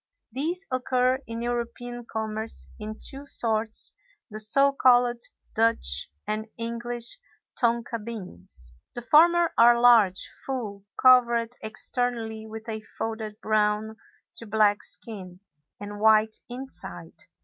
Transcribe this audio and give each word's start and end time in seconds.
These 0.31 0.65
occur 0.71 1.19
in 1.27 1.43
European 1.43 2.07
commerce 2.11 2.67
in 2.79 2.97
two 2.97 3.27
sorts, 3.27 3.91
the 4.31 4.39
so 4.39 4.71
called 4.71 5.21
Dutch 5.53 6.09
and 6.25 6.47
English 6.57 7.19
tonka 7.55 8.03
beans; 8.03 8.71
the 8.95 9.03
former 9.03 9.53
are 9.59 9.79
large, 9.79 10.27
full, 10.43 10.85
covered 10.99 11.55
externally 11.61 12.47
with 12.47 12.67
a 12.67 12.81
folded 12.97 13.39
brown 13.41 13.95
to 14.37 14.47
black 14.47 14.81
skin, 14.81 15.39
and 15.79 15.99
white 15.99 16.37
inside. 16.49 17.25